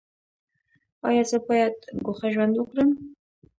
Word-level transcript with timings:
ایا 1.07 1.23
زه 1.31 1.37
باید 1.47 1.75
ګوښه 2.05 2.27
ژوند 2.33 2.53
وکړم؟ 2.57 2.89